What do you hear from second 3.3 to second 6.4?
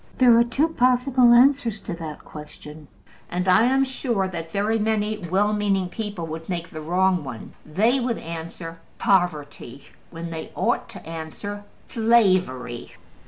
I am sure that very many well meaning people